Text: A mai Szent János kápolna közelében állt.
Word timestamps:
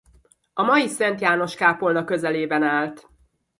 A 0.53 0.63
mai 0.63 0.87
Szent 0.87 1.21
János 1.21 1.55
kápolna 1.55 2.03
közelében 2.03 2.63
állt. 2.63 3.09